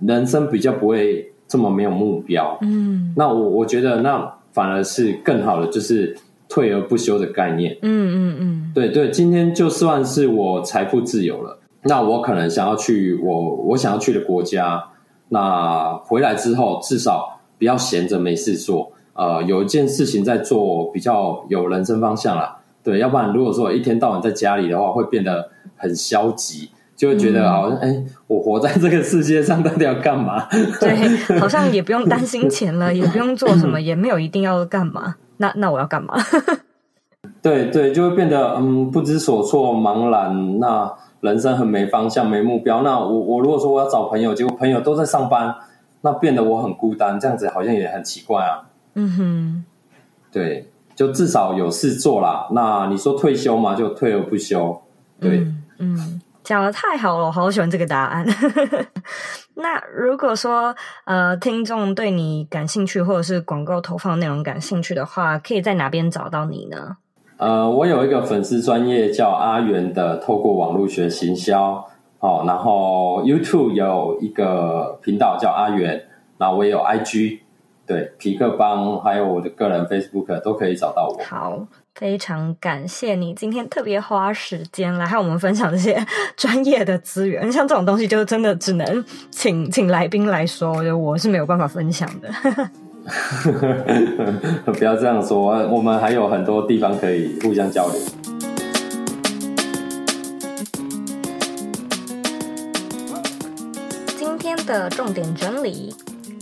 [0.00, 2.58] 人生比较不会这么没有目标。
[2.62, 6.16] 嗯，那我我觉得那反而是更好的，就是
[6.54, 7.76] 退而不休的概念。
[7.82, 14.84] 嗯嗯嗯，对对，今天就算是我财富自由了，那我可能想要去我我想要去的国家，
[15.30, 22.58] 那回来之后至少不要闲着没事做，呃，有一件事情在做，比较有人生方向啦。
[22.84, 25.50] 对，要不然如果说一天到晚在家里的话，会变得。
[25.76, 30.46] 很消极，就会觉得好像哎、嗯欸，我活在这个世界上到底要干嘛？
[30.80, 35.16] 对，好像也不用担心 钱了，也不用做什么，也没有一定要干嘛。
[35.36, 36.14] 那那我要干嘛？
[37.40, 40.58] 对对，就会变得嗯不知所措、茫然。
[40.58, 42.82] 那人生很没方向、没目标。
[42.82, 45.54] 那我我如果说我要找朋友，结果朋友都在上班，
[46.02, 48.62] 那变得我很孤单，这样子好像也很奇怪啊。
[48.94, 49.64] 嗯哼，
[50.30, 52.48] 对，就至少有事做啦。
[52.52, 54.82] 那你说退休嘛，就退而不休。
[55.20, 55.38] 对。
[55.38, 58.24] 嗯嗯，讲的太好了，我好喜欢这个答案。
[59.56, 60.74] 那如果说
[61.04, 66.98] 呃，听众对你感兴趣，或者是广告投放内容感兴趣的话，可以在哪边找到你呢？
[67.38, 71.84] 呃，我有一个粉丝专业叫阿元的，透过网络学行销。
[72.20, 76.06] 哦，然后 YouTube 有一个频道叫阿元，
[76.38, 77.40] 那我也有 IG，
[77.86, 81.22] 对，皮克邦，还有我的个人 Facebook 都可以找到我。
[81.22, 81.66] 好。
[81.94, 86.04] 非常感谢你今天特别花时间来和我们分享这些
[86.36, 92.28] 专业的资源，像这种东西就真的只能请请来宾来说，就我是没有办法分享的。
[94.72, 97.96] 不要这样说，我们还有很多地方可以互相交流。
[104.16, 105.94] 今天的重点整理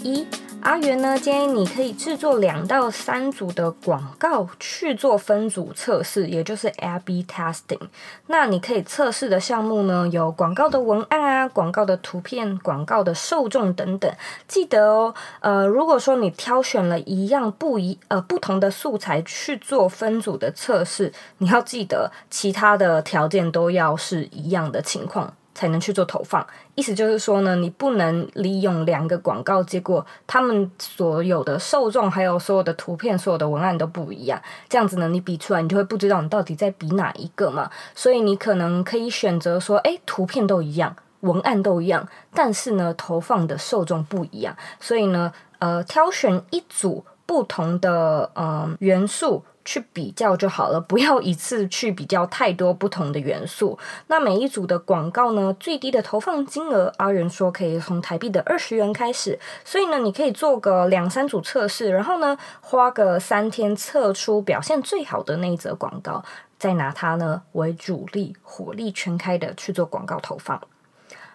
[0.02, 0.26] 一。
[0.62, 7.80] 阿元呢，建议你可以制作两到三组的广告去做分组测试，也就是 A/B testing。
[8.28, 14.10] 那你可以测试的项目呢，有广告的文案啊、广告的图片、广告的受众等等。
[14.46, 25.34] 记得哦，呃，如果说你挑选了一样不一呃不同的素材去做分组的测试，你要记得其他的条件都要是一样的情况。
[25.54, 37.70] 才能去做投放，意思就是说呢，你不能利用两个广告，结果他们所有的受众还有所有的图片、所有的文案都不一样，这样子呢，你比出来，你就会不知道你到底在比哪一个嘛。
[37.94, 49.44] 所以你可能可以选择说，诶，图片都一样，文案都一样，但是呢，投放的受众不一样，所以呢，呃，挑选一组不同的呃元素。
[49.64, 53.78] 去比较就好了， 不要一次去比较太多不同的元素。
[54.08, 59.38] 那每一组的广告呢，最低的投放金额，阿元说可以从台币的二十元开始。
[59.64, 66.24] 所以呢，你可以做个两三组测试，然后呢，花个三天测出表现最好的那一则广告，
[66.58, 70.60] 再拿它呢为主力，火力全开的去做广告投放。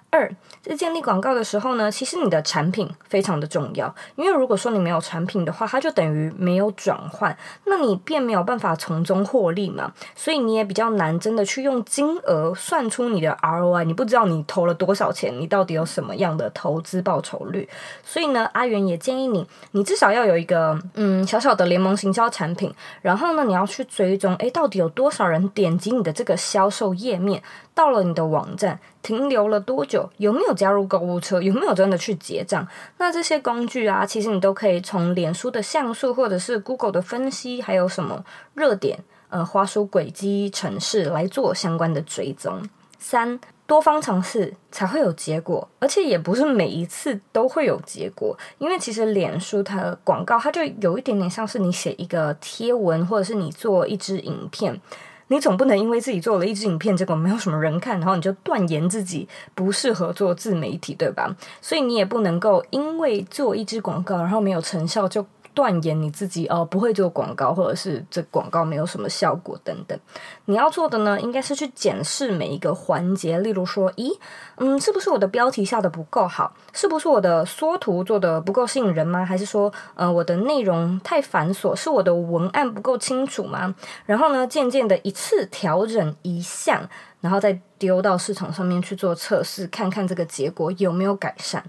[0.10, 17.68] 二，在建立广告的时候呢，其实你的产品非常的重要，因为如果说你没有产品的话，它就等于没有转换，那你便没有办法从中获利嘛，所以你也比较难真的去用金额算出你的 ROI，你不知道你投了多少钱，你到底有什么样的投资报酬率，
[18.04, 27.44] 所以呢，阿元也建议你，你至少要有一个嗯小小的联盟行销产品，然后呢，你要去追踪，诶，到底有多少人点击你的这个销售页面，
[27.76, 28.80] 到了你的网站。
[29.08, 30.10] 停留了多久？
[30.18, 31.42] 有没有加入购物车？
[31.42, 32.68] 有没有真的去结账？
[32.98, 39.00] 那这些工具啊，其实你都可以从脸书的像素，或者是 Google 的分析，还有什么热点、
[39.30, 42.62] 呃，花书轨迹、城市来做相关的追踪。
[43.00, 54.82] 三，多方尝试才会有结果，而且也不是每一次都会有结果，因为其实脸书它的广告，它就有一点点像是你写一个贴文，或者是你做一支影片。
[55.30, 61.36] 你总不能因为自己做了一支影片，结果没有什么人看，然后你就断言自己不适合做自媒体，对吧？
[61.62, 65.26] 所以你也不能够因为做一支广告，然后没有成效就。
[65.58, 70.00] 断言你自己哦，不会做广告，或者是这广告没有什么效果等等。
[70.46, 73.40] 你要做的呢，应该是去检视每一个环节。
[73.40, 74.16] 例如说，咦，
[74.58, 76.54] 嗯，是不是我的标题下得不够好？
[76.74, 79.26] 是不是我的缩图做得不够吸引人吗？
[79.26, 81.76] 还是说，呃，我的内容太繁琐？
[81.76, 83.74] 是我的文案不够清楚吗？
[84.06, 86.88] 然后呢，渐渐的一次调整一项，
[87.20, 91.64] 然后再丢到市场上面去做测试，看看这个结果有没有改善。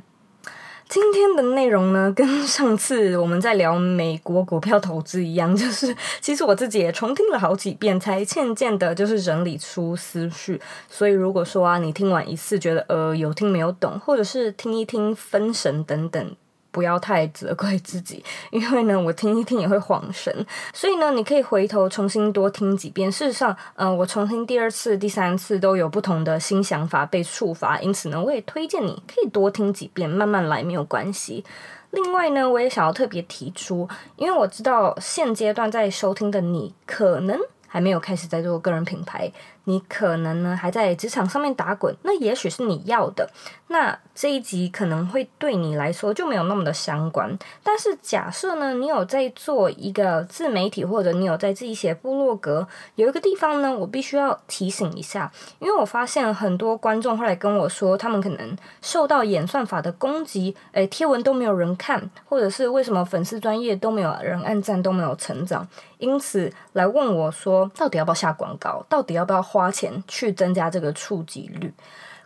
[0.89, 10.59] 今天的内容呢， 跟上次我们在聊美国股票投资一样， 就是其实我自己也重听了好几遍，才渐渐的，就是整理出思绪。
[10.89, 16.35] 所以如果说啊，你听完一次觉得呃有听没有懂，或者是听一听分神等等。
[16.79, 20.33] 不要太责怪自己， 因为呢，我听一听也会恍神。
[20.73, 23.11] 所以呢，你可以回头重新多听几遍。
[23.11, 31.45] 事实上，嗯、我重新第二次、第三次都有不同的新想法被触发，因此呢，我也推荐你可以多听几遍，慢慢来，没有关系。
[31.91, 39.33] 另外呢，我也想要特别提出，因为我知道现阶段在收听的你可能还没有开始在做个人品牌。
[39.65, 43.29] 你可能呢还在职场上面打滚，那也许是你要的。
[43.67, 47.39] 那这一集可能会对你来说就没有那么的相关。
[47.63, 52.67] 但是假设呢，你有在做一个自媒体，或者你有在自己写部落格，
[52.97, 65.65] 有一个地方呢，我必须要提醒一下，因为我发现很多观众后来跟我说，他们可能受到演算法的攻击，诶，贴文都没有人看，或者是为什么粉丝专业都没有人按赞，都没有成长，
[65.99, 68.85] 因此来问我说，到底要不要下广告？
[68.89, 69.39] 到底要不要？
[69.39, 71.73] 花钱去增加这个触及率，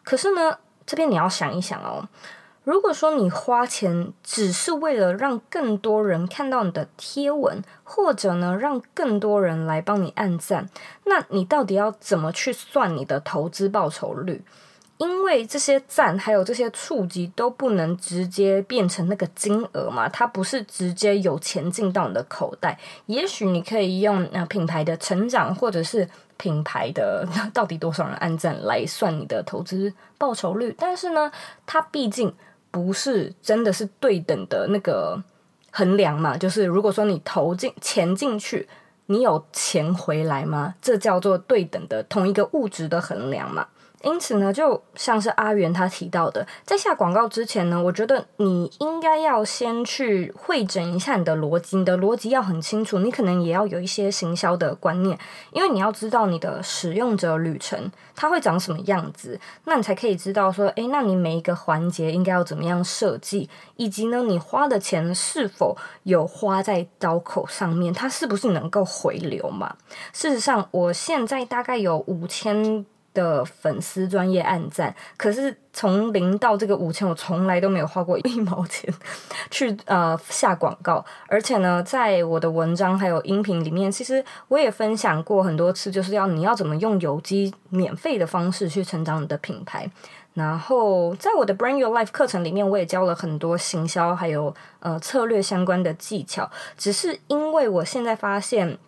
[0.03, 0.57] 可是呢，
[0.87, 2.09] 这边你要想一想哦。
[2.65, 10.69] 如果说你花钱只是为了让更多人看到你的贴文，或者呢，让更多人来帮你按赞，
[11.07, 14.43] 那你到底要怎么去算你的投资报酬率？
[14.99, 22.79] 因为这些赞还有这些触及都不能直接变成那个金额嘛，它不是直接有钱进到你的口袋。
[23.07, 26.09] 也许你可以用呃品牌的成长，或者是
[26.43, 27.25] 品牌的
[27.55, 31.31] 到底多少人按赞来算你的投资报酬率，但是呢，
[31.65, 32.35] 它毕竟
[32.73, 35.23] 不是真的是对等的那个
[35.71, 36.37] 衡量嘛。
[36.37, 38.69] 就是如果说你投进钱进去，
[39.07, 40.75] 你有钱回来吗？
[40.83, 43.69] 这叫做对等的同一个物质的衡量嘛。
[44.03, 55.19] 因此呢，就像是阿元他提到的，在下广告之前呢，我觉得你应该要先去会诊一下你的逻辑，你的逻辑要很清楚，你可能也要有一些行销的观念，
[55.53, 69.77] 因为你要知道你的使用者旅程它会长什么样子，那你才可以知道说，诶，那你每一个环节应该要怎么样设计，以及呢，你花的钱是否有花在刀口上面，它是不是能够回流嘛？
[70.13, 72.85] 事实上，我现在大概有五千。
[73.15, 78.93] 的粉丝专业按赞，可是从零到这个五千，我从来都没有花过一毛钱
[79.51, 89.91] 去呃下广告，而且呢，在我的文章还有音频里面，其实我也分享过很多次，就是要你要怎么用有机免费的方式去成长你的品牌。
[90.35, 98.79] 然后在我的 Brand Your Life 课程里面，我也教了很多行销还有呃策略相关的技巧，只是因为我现在发现。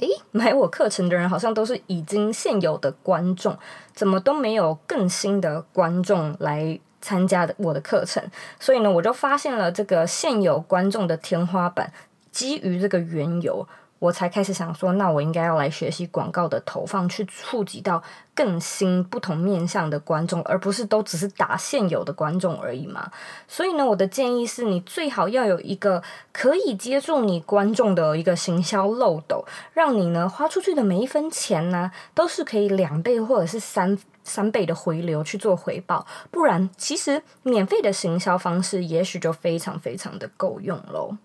[0.00, 3.56] 诶，买我课程的人好像都是已经现有的观众，
[3.94, 8.22] 怎么都没有更新的观众来参加的我的课程？
[8.60, 11.92] 所以呢，我就发现了这个现有观众的天花板。
[12.30, 13.66] 基于这个缘由。
[13.98, 18.02] 我才开始想说，那我应该要来学习广告的投放，去触及到
[18.34, 23.10] 更新、不同面向的观众，而不是都只是打现有的观众而已嘛。
[23.48, 36.06] 所以呢，我的建议是你最好要有一个可以接住你观众的一个行销漏斗，让你呢花出去的每一分钱呢，都是可以两倍或者是三三倍的回流去做回报。
[36.30, 41.16] 不然，其实免费的行销方式也许就非常非常的够用喽。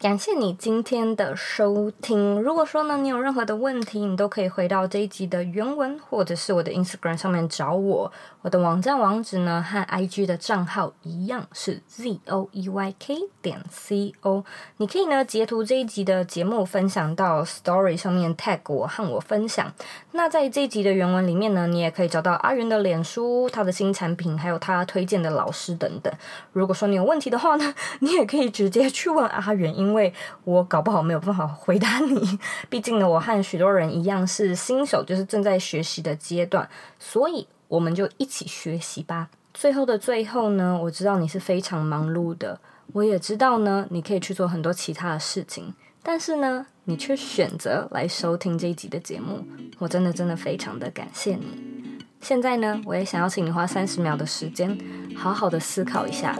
[0.00, 2.40] 感谢你今天的收听。
[2.40, 8.12] 如果说呢，你有任何的问题，你都可以回到这一集的原文，或者是我的 Instagram 上面找我。
[8.42, 14.44] 我的网站网址呢，和 IG 的账号一样，是 z o e y k 点 c o。
[14.76, 19.72] 你可以呢截图这一集的节目，分享到 Story 上面 tag 我和我分享。
[20.12, 26.12] 那在这一集的原文里面呢，你也可以找到阿元的脸书、他的新产品，还有他推荐的老师等等。
[26.52, 30.12] 如果说你有问题的话呢， 你也可以直接去问阿元，因为
[30.44, 32.38] 我搞不好没有办法回答你。
[32.68, 36.68] 毕竟呢，我和许多人一样是新手，就是正在学习的阶段，
[36.98, 37.48] 所以。
[37.68, 39.28] 我们就一起学习吧。
[39.52, 42.58] 最后的最后呢，我知道你是非常忙碌的，
[42.94, 49.44] 我也知道呢，你可以去做很多其他的事情，但是呢，你却选择来收听这一集的节目，
[49.78, 51.98] 我真的真的非常的感谢你。
[52.22, 54.78] 现在呢，我也想要请你花三十秒的时间，
[55.14, 56.34] 好好的思考一下。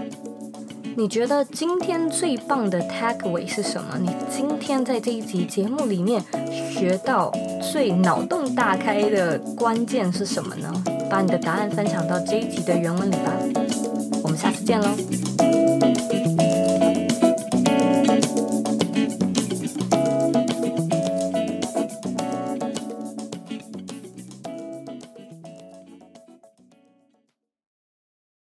[0.98, 3.96] 你觉得今天最棒的 takeaway 是什么？
[4.00, 6.20] 你今天在这一集节目里面
[6.72, 7.32] 学到
[7.72, 10.72] 最脑洞大开的关键是什么呢？
[11.08, 13.32] 把你的答案分享到这一集的原文里吧。
[14.24, 14.88] 我们下次见喽。